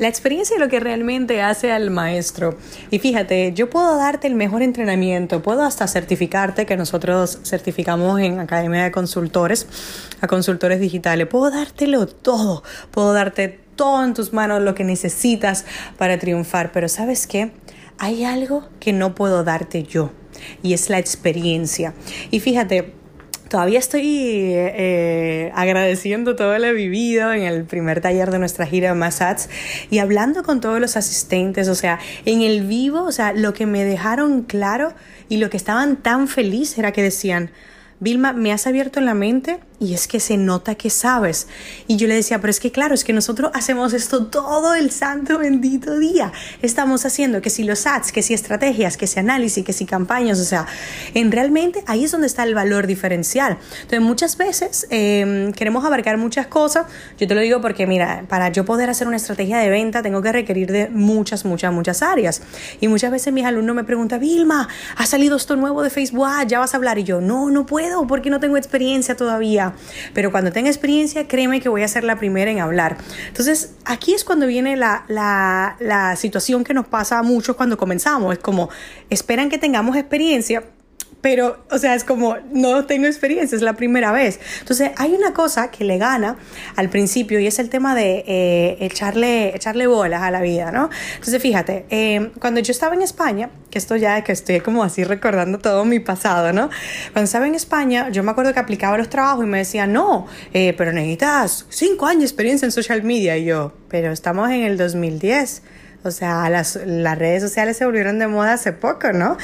[0.00, 2.56] La experiencia es lo que realmente hace al maestro.
[2.90, 8.40] Y fíjate, yo puedo darte el mejor entrenamiento, puedo hasta certificarte, que nosotros certificamos en
[8.40, 9.66] Academia de Consultores,
[10.22, 15.66] a consultores digitales, puedo dártelo todo, puedo darte todo en tus manos, lo que necesitas
[15.98, 17.52] para triunfar, pero ¿sabes qué?
[17.98, 20.12] Hay algo que no puedo darte yo
[20.62, 21.92] y es la experiencia.
[22.30, 22.94] Y fíjate,
[23.50, 28.94] Todavía estoy eh, agradeciendo todo lo vivido en el primer taller de nuestra gira de
[28.94, 29.48] Massage
[29.90, 33.66] y hablando con todos los asistentes, o sea, en el vivo, o sea, lo que
[33.66, 34.94] me dejaron claro
[35.28, 37.50] y lo que estaban tan felices era que decían,
[37.98, 41.48] Vilma, me has abierto la mente y es que se nota que sabes.
[41.86, 44.90] Y yo le decía, pero es que claro, es que nosotros hacemos esto todo el
[44.90, 46.32] santo bendito día.
[46.60, 50.38] Estamos haciendo que si los ads, que si estrategias, que si análisis, que si campañas,
[50.38, 50.66] o sea,
[51.14, 53.56] en realmente ahí es donde está el valor diferencial.
[53.72, 56.86] Entonces muchas veces em, queremos abarcar muchas cosas.
[57.18, 60.20] Yo te lo digo porque mira, para yo poder hacer una estrategia de venta tengo
[60.20, 62.42] que requerir de muchas, muchas, muchas áreas.
[62.80, 66.44] Y muchas veces mis alumnos me preguntan, Vilma, ha salido esto nuevo de Facebook, ah,
[66.46, 66.98] ya vas a hablar.
[66.98, 69.69] Y yo, no, no puedo porque no tengo experiencia todavía.
[70.14, 72.96] Pero cuando tenga experiencia, créeme que voy a ser la primera en hablar.
[73.28, 77.76] Entonces, aquí es cuando viene la, la, la situación que nos pasa a muchos cuando
[77.76, 78.32] comenzamos.
[78.32, 78.70] Es como,
[79.10, 80.64] esperan que tengamos experiencia
[81.20, 84.40] pero, o sea, es como, no tengo experiencia, es la primera vez.
[84.60, 86.36] Entonces, hay una cosa que le gana
[86.76, 90.90] al principio y es el tema de eh, echarle, echarle bolas a la vida, ¿no?
[91.14, 95.04] Entonces, fíjate, eh, cuando yo estaba en España, que esto ya que estoy como así
[95.04, 96.70] recordando todo mi pasado, ¿no?
[97.12, 100.26] Cuando estaba en España, yo me acuerdo que aplicaba los trabajos y me decían, no,
[100.52, 103.36] eh, pero necesitas cinco años de experiencia en social media.
[103.36, 105.62] Y yo, pero estamos en el 2010
[106.02, 109.36] o sea, las, las redes sociales se volvieron de moda hace poco, ¿no?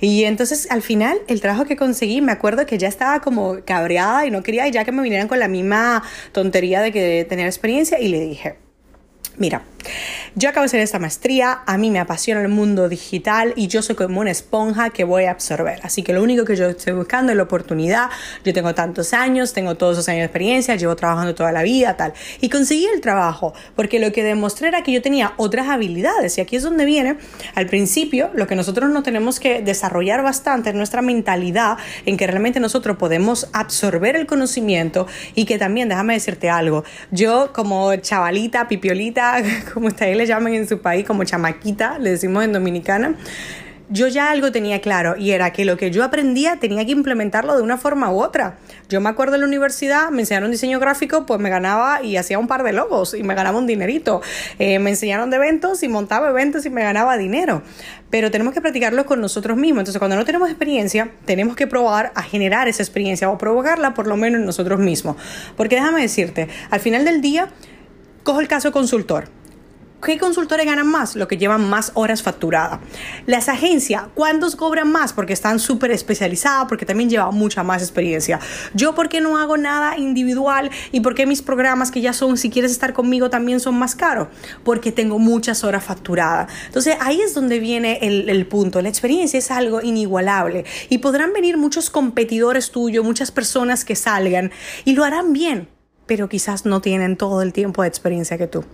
[0.00, 4.26] Y entonces al final el trabajo que conseguí, me acuerdo que ya estaba como cabreada
[4.26, 7.98] y no quería ya que me vinieran con la misma tontería de que tener experiencia
[8.00, 8.56] y le dije,
[9.36, 9.62] mira,
[10.34, 13.82] yo acabo de hacer esta maestría, a mí me apasiona el mundo digital y yo
[13.82, 15.80] soy como una esponja que voy a absorber.
[15.82, 18.10] Así que lo único que yo estoy buscando es la oportunidad.
[18.44, 21.96] Yo tengo tantos años, tengo todos esos años de experiencia, llevo trabajando toda la vida,
[21.96, 22.12] tal.
[22.40, 26.38] Y conseguí el trabajo porque lo que demostré era que yo tenía otras habilidades.
[26.38, 27.16] Y aquí es donde viene,
[27.54, 32.26] al principio, lo que nosotros no tenemos que desarrollar bastante es nuestra mentalidad en que
[32.26, 38.68] realmente nosotros podemos absorber el conocimiento y que también, déjame decirte algo, yo como chavalita,
[38.68, 39.42] pipiolita,
[39.74, 43.16] como ustedes le llaman en su país, como chamaquita, le decimos en Dominicana,
[43.92, 47.56] yo ya algo tenía claro y era que lo que yo aprendía tenía que implementarlo
[47.56, 48.56] de una forma u otra.
[48.88, 52.38] Yo me acuerdo en la universidad, me enseñaron diseño gráfico, pues me ganaba y hacía
[52.38, 54.22] un par de logos y me ganaba un dinerito.
[54.60, 57.62] Eh, me enseñaron de eventos y montaba eventos y me ganaba dinero.
[58.10, 59.80] Pero tenemos que practicarlo con nosotros mismos.
[59.80, 64.06] Entonces, cuando no tenemos experiencia, tenemos que probar a generar esa experiencia o provocarla por
[64.06, 65.16] lo menos en nosotros mismos.
[65.56, 67.48] Porque déjame decirte, al final del día,
[68.22, 69.39] cojo el caso consultor
[70.02, 71.14] ¿Qué consultores ganan más?
[71.14, 72.80] Lo que llevan más horas facturadas.
[73.26, 75.12] Las agencias, ¿cuántos cobran más?
[75.12, 78.40] Porque están súper especializadas, porque también llevan mucha más experiencia.
[78.72, 80.70] Yo, ¿por qué no hago nada individual?
[80.90, 83.94] ¿Y por qué mis programas que ya son, si quieres estar conmigo, también son más
[83.94, 84.28] caros?
[84.64, 86.50] Porque tengo muchas horas facturadas.
[86.66, 88.80] Entonces, ahí es donde viene el, el punto.
[88.80, 90.64] La experiencia es algo inigualable.
[90.88, 94.50] Y podrán venir muchos competidores tuyos, muchas personas que salgan
[94.84, 95.79] y lo harán bien
[96.10, 98.64] pero quizás no tienen todo el tiempo de experiencia que tú.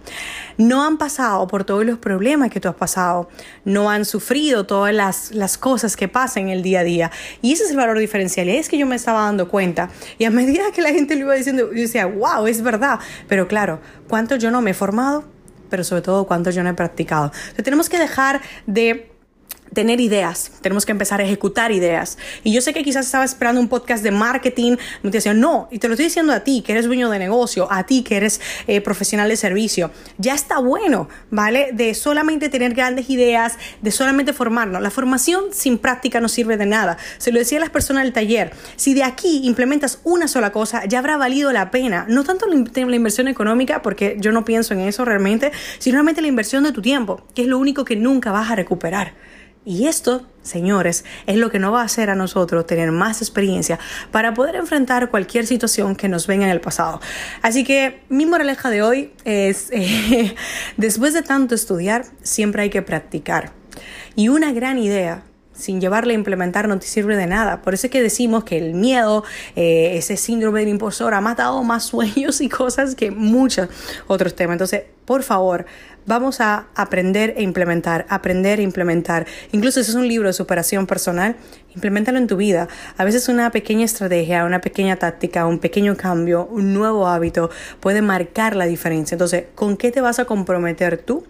[0.56, 3.28] No han pasado por todos los problemas que tú has pasado,
[3.66, 7.10] no han sufrido todas las, las cosas que pasan en el día a día.
[7.42, 8.48] Y ese es el valor diferencial.
[8.48, 9.90] Y es que yo me estaba dando cuenta.
[10.16, 13.00] Y a medida que la gente lo iba diciendo, yo decía, wow, es verdad.
[13.28, 15.24] Pero claro, ¿cuánto yo no me he formado?
[15.68, 17.32] Pero sobre todo, ¿cuánto yo no he practicado?
[17.62, 19.10] Tenemos que dejar de
[19.76, 22.16] tener ideas, tenemos que empezar a ejecutar ideas.
[22.42, 25.86] Y yo sé que quizás estaba esperando un podcast de marketing, decían, no, y te
[25.86, 28.80] lo estoy diciendo a ti, que eres dueño de negocio, a ti que eres eh,
[28.80, 29.90] profesional de servicio.
[30.16, 31.72] Ya está bueno, ¿vale?
[31.74, 34.80] De solamente tener grandes ideas, de solamente formarnos.
[34.80, 36.96] La formación sin práctica no sirve de nada.
[37.18, 40.86] Se lo decía a las personas del taller, si de aquí implementas una sola cosa,
[40.86, 42.06] ya habrá valido la pena.
[42.08, 46.28] No tanto la inversión económica, porque yo no pienso en eso realmente, sino realmente la
[46.28, 49.12] inversión de tu tiempo, que es lo único que nunca vas a recuperar.
[49.68, 53.80] Y esto, señores, es lo que nos va a hacer a nosotros tener más experiencia
[54.12, 57.00] para poder enfrentar cualquier situación que nos venga en el pasado.
[57.42, 59.72] Así que mi moraleja de hoy es,
[60.76, 63.50] después de tanto estudiar, siempre hay que practicar.
[64.14, 65.24] Y una gran idea
[65.56, 67.62] sin llevarle a implementar no te sirve de nada.
[67.62, 69.24] Por eso es que decimos que el miedo,
[69.56, 73.68] eh, ese síndrome del impostor ha matado más sueños y cosas que muchos
[74.06, 74.54] otros temas.
[74.54, 75.66] Entonces, por favor,
[76.06, 79.26] vamos a aprender e implementar, aprender e implementar.
[79.52, 81.36] Incluso si es un libro de superación personal,
[81.74, 82.68] implementalo en tu vida.
[82.96, 87.50] A veces una pequeña estrategia, una pequeña táctica, un pequeño cambio, un nuevo hábito
[87.80, 89.14] puede marcar la diferencia.
[89.14, 91.24] Entonces, ¿con qué te vas a comprometer tú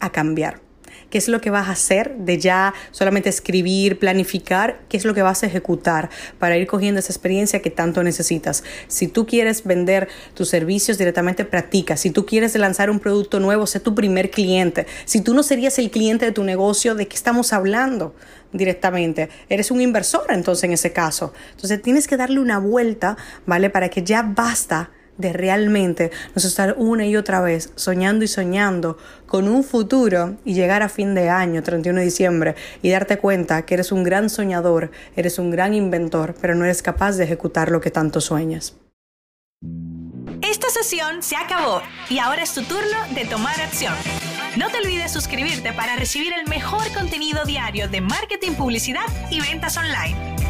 [0.00, 0.71] a cambiar?
[1.10, 5.14] Qué es lo que vas a hacer de ya solamente escribir, planificar, qué es lo
[5.14, 8.64] que vas a ejecutar para ir cogiendo esa experiencia que tanto necesitas.
[8.88, 11.96] Si tú quieres vender tus servicios directamente, practica.
[11.96, 14.86] Si tú quieres lanzar un producto nuevo, sé tu primer cliente.
[15.04, 18.14] Si tú no serías el cliente de tu negocio, ¿de qué estamos hablando?
[18.52, 19.30] directamente.
[19.48, 21.32] Eres un inversor entonces en ese caso.
[21.52, 23.16] Entonces tienes que darle una vuelta,
[23.46, 23.70] ¿vale?
[23.70, 28.98] Para que ya basta de realmente nos estar una y otra vez soñando y soñando
[29.26, 33.62] con un futuro y llegar a fin de año, 31 de diciembre, y darte cuenta
[33.64, 37.70] que eres un gran soñador, eres un gran inventor, pero no eres capaz de ejecutar
[37.70, 38.76] lo que tanto sueñas.
[40.42, 43.94] Esta sesión se acabó y ahora es tu turno de tomar acción.
[44.56, 49.76] No te olvides suscribirte para recibir el mejor contenido diario de marketing, publicidad y ventas
[49.76, 50.41] online.